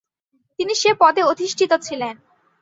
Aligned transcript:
তিনি 0.59 0.73
সে 0.75 0.91
পদে 0.99 1.21
অধিষ্ঠিত 1.23 1.71
ছিলেন। 1.81 2.15